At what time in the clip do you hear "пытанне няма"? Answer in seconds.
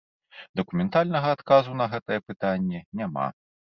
2.31-3.27